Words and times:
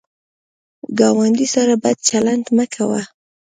ګاونډي 0.99 1.47
سره 1.55 1.73
بد 1.83 1.97
چلند 2.09 2.45
مه 2.57 2.65
کوه 2.73 3.01